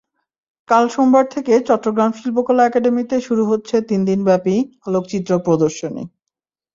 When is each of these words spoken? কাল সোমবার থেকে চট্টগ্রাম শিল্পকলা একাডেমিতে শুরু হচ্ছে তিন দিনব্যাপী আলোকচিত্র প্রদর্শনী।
কাল 0.69 0.85
সোমবার 0.89 1.25
থেকে 1.35 1.53
চট্টগ্রাম 1.67 2.11
শিল্পকলা 2.17 2.63
একাডেমিতে 2.65 3.15
শুরু 3.27 3.43
হচ্ছে 3.45 3.75
তিন 3.89 3.99
দিনব্যাপী 4.05 4.55
আলোকচিত্র 4.87 5.31
প্রদর্শনী। 5.39 6.03